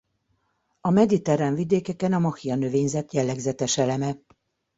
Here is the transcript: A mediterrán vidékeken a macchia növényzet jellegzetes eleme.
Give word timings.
A 0.81 0.89
mediterrán 0.89 1.55
vidékeken 1.55 2.13
a 2.13 2.19
macchia 2.19 2.55
növényzet 2.55 3.13
jellegzetes 3.13 3.77
eleme. 3.77 4.17